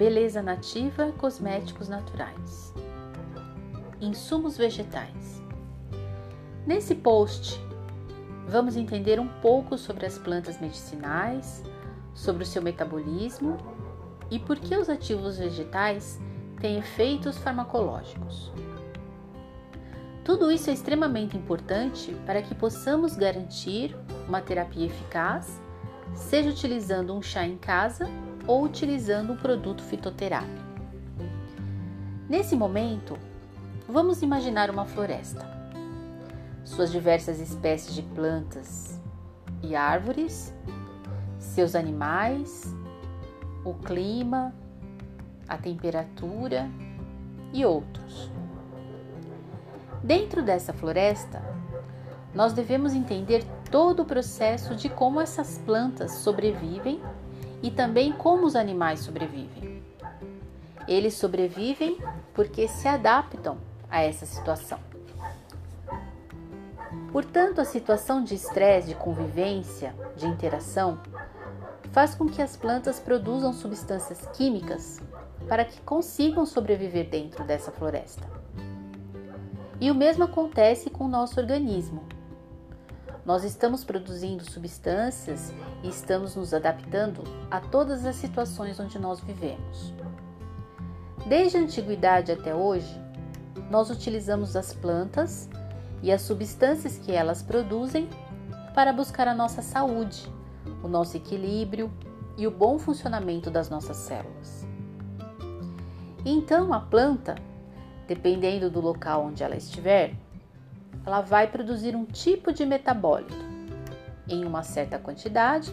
[0.00, 2.72] beleza nativa cosméticos naturais.
[4.00, 5.42] Insumos vegetais.
[6.66, 7.62] Nesse post,
[8.48, 11.62] vamos entender um pouco sobre as plantas medicinais,
[12.14, 13.58] sobre o seu metabolismo
[14.30, 16.18] e por que os ativos vegetais
[16.62, 18.50] têm efeitos farmacológicos.
[20.24, 23.94] Tudo isso é extremamente importante para que possamos garantir
[24.26, 25.60] uma terapia eficaz,
[26.14, 28.08] seja utilizando um chá em casa
[28.46, 30.70] ou utilizando um produto fitoterápico.
[32.28, 33.18] Nesse momento,
[33.88, 35.44] vamos imaginar uma floresta.
[36.64, 39.00] Suas diversas espécies de plantas
[39.62, 40.54] e árvores,
[41.38, 42.74] seus animais,
[43.64, 44.54] o clima,
[45.48, 46.70] a temperatura
[47.52, 48.30] e outros.
[50.02, 51.42] Dentro dessa floresta,
[52.34, 57.02] nós devemos entender todo o processo de como essas plantas sobrevivem
[57.62, 59.82] e também como os animais sobrevivem.
[60.88, 61.98] Eles sobrevivem
[62.34, 63.58] porque se adaptam
[63.90, 64.78] a essa situação.
[67.12, 71.00] Portanto, a situação de estresse, de convivência, de interação,
[71.92, 75.00] faz com que as plantas produzam substâncias químicas
[75.48, 78.22] para que consigam sobreviver dentro dessa floresta.
[79.80, 82.04] E o mesmo acontece com o nosso organismo.
[83.30, 89.94] Nós estamos produzindo substâncias e estamos nos adaptando a todas as situações onde nós vivemos.
[91.28, 92.92] Desde a antiguidade até hoje,
[93.70, 95.48] nós utilizamos as plantas
[96.02, 98.08] e as substâncias que elas produzem
[98.74, 100.28] para buscar a nossa saúde,
[100.82, 101.88] o nosso equilíbrio
[102.36, 104.66] e o bom funcionamento das nossas células.
[106.26, 107.36] Então, a planta
[108.08, 110.16] dependendo do local onde ela estiver,
[111.04, 113.34] ela vai produzir um tipo de metabólito
[114.28, 115.72] em uma certa quantidade,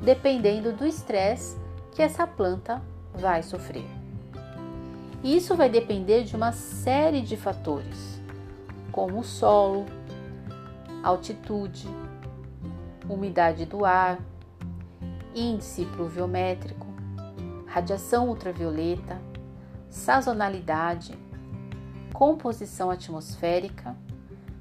[0.00, 1.56] dependendo do estresse
[1.94, 2.82] que essa planta
[3.14, 3.86] vai sofrer.
[5.22, 8.20] Isso vai depender de uma série de fatores,
[8.92, 9.86] como o solo,
[11.02, 11.88] altitude,
[13.08, 14.18] umidade do ar,
[15.34, 16.86] índice pluviométrico,
[17.66, 19.20] radiação ultravioleta,
[19.88, 21.16] sazonalidade,
[22.12, 23.96] composição atmosférica,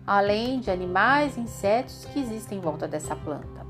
[0.06, 3.66] além de animais e insetos que existem em volta dessa planta.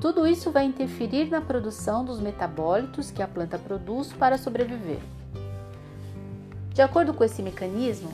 [0.00, 5.00] Tudo isso vai interferir na produção dos metabólitos que a planta produz para sobreviver.
[6.72, 8.10] De acordo com esse mecanismo,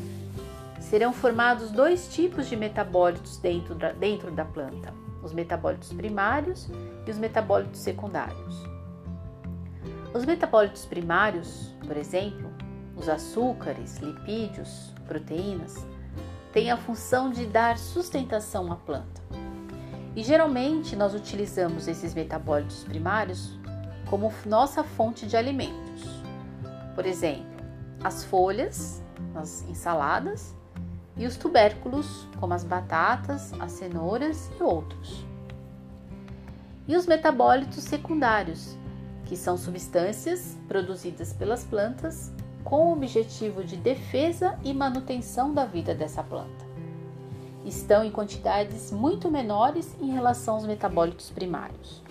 [0.81, 6.69] serão formados dois tipos de metabólitos dentro da, dentro da planta: os metabólitos primários
[7.07, 8.63] e os metabólitos secundários.
[10.15, 12.49] Os metabólitos primários, por exemplo,
[12.97, 15.85] os açúcares, lipídios, proteínas,
[16.53, 19.23] têm a função de dar sustentação à planta.
[20.15, 23.59] E geralmente nós utilizamos esses metabólitos primários
[24.09, 26.03] como nossa fonte de alimentos.
[26.95, 27.65] Por exemplo,
[28.05, 29.03] as folhas,
[29.35, 30.55] as ensaladas
[31.17, 35.25] e os tubérculos, como as batatas, as cenouras e outros.
[36.87, 38.77] E os metabólitos secundários,
[39.25, 42.31] que são substâncias produzidas pelas plantas
[42.65, 46.65] com o objetivo de defesa e manutenção da vida dessa planta.
[47.65, 52.03] Estão em quantidades muito menores em relação aos metabólitos primários.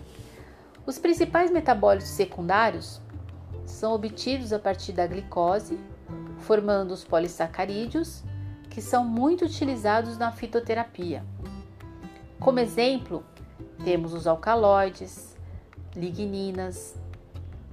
[0.86, 3.02] Os principais metabólitos secundários
[3.66, 5.80] são obtidos a partir da glicose,
[6.40, 8.24] formando os polissacarídeos,
[8.70, 11.24] que são muito utilizados na fitoterapia.
[12.40, 13.24] Como exemplo,
[13.84, 15.38] temos os alcaloides,
[15.96, 16.96] ligninas,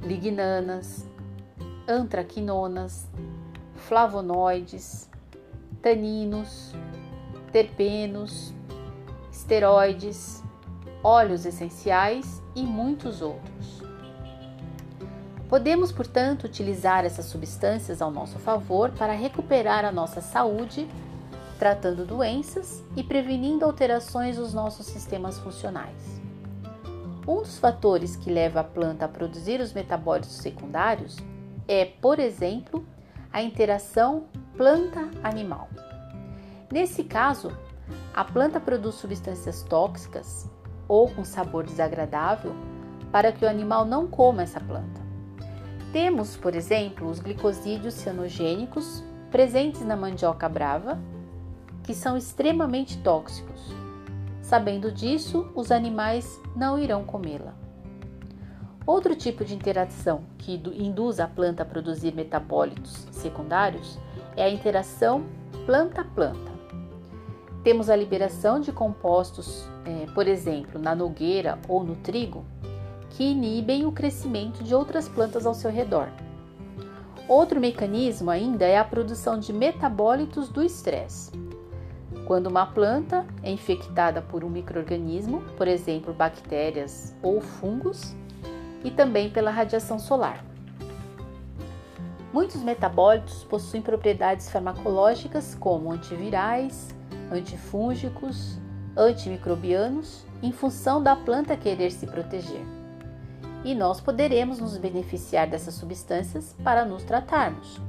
[0.02, 1.07] lignanas,
[1.88, 3.08] antraquinonas,
[3.74, 5.08] flavonoides,
[5.80, 6.74] taninos,
[7.50, 8.52] terpenos,
[9.32, 10.42] esteroides,
[11.02, 13.82] óleos essenciais e muitos outros.
[15.48, 20.86] Podemos, portanto, utilizar essas substâncias ao nosso favor para recuperar a nossa saúde,
[21.58, 26.20] tratando doenças e prevenindo alterações dos nossos sistemas funcionais.
[27.26, 31.16] Um dos fatores que leva a planta a produzir os metabólitos secundários
[31.68, 32.84] é, por exemplo,
[33.30, 34.24] a interação
[34.56, 35.68] planta-animal.
[36.72, 37.52] Nesse caso,
[38.14, 40.50] a planta produz substâncias tóxicas
[40.88, 42.54] ou com sabor desagradável
[43.12, 45.00] para que o animal não coma essa planta.
[45.92, 50.98] Temos, por exemplo, os glicosídeos cianogênicos presentes na mandioca brava,
[51.82, 53.74] que são extremamente tóxicos.
[54.42, 57.67] Sabendo disso, os animais não irão comê-la.
[58.88, 63.98] Outro tipo de interação que induz a planta a produzir metabólitos secundários
[64.34, 65.26] é a interação
[65.66, 66.50] planta-planta.
[67.62, 72.46] Temos a liberação de compostos, é, por exemplo, na nogueira ou no trigo,
[73.10, 76.08] que inibem o crescimento de outras plantas ao seu redor.
[77.28, 81.30] Outro mecanismo ainda é a produção de metabólitos do estresse.
[82.24, 88.16] Quando uma planta é infectada por um microorganismo, por exemplo, bactérias ou fungos,
[88.84, 90.44] e também pela radiação solar.
[92.32, 96.94] Muitos metabólitos possuem propriedades farmacológicas como antivirais,
[97.32, 98.58] antifúngicos,
[98.96, 102.64] antimicrobianos, em função da planta querer se proteger.
[103.64, 107.80] E nós poderemos nos beneficiar dessas substâncias para nos tratarmos.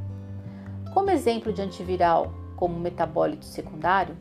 [0.94, 4.18] Como exemplo de antiviral como metabólito secundário,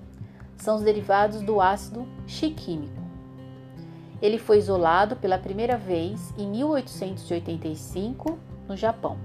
[0.56, 2.97] são os derivados do ácido xiquímico.
[4.20, 8.38] Ele foi isolado pela primeira vez em 1885
[8.68, 9.16] no Japão.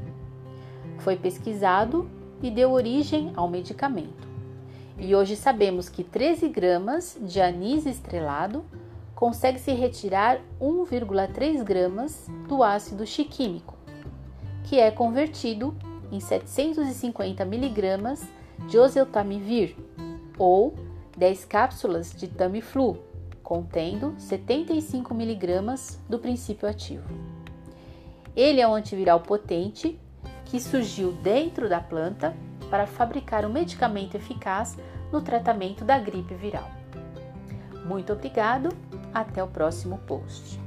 [1.00, 2.10] Foi pesquisado
[2.42, 4.28] e deu origem ao medicamento.
[4.98, 8.64] E hoje sabemos que 13 gramas de anis estrelado
[9.16, 13.76] consegue-se retirar 1,3 gramas do ácido xiquímico,
[14.66, 15.76] que é convertido
[16.12, 18.24] em 750 miligramas
[18.68, 19.76] de oseltamivir
[20.38, 20.76] ou
[21.18, 23.00] 10 cápsulas de Tamiflu,
[23.44, 27.04] contendo 75 miligramas do princípio ativo.
[28.36, 30.00] Ele é um antiviral potente
[30.46, 32.36] que surgiu dentro da planta
[32.70, 34.78] para fabricar um medicamento eficaz
[35.12, 36.72] no tratamento da gripe viral.
[37.86, 38.70] Muito obrigado,
[39.14, 40.63] até o próximo post.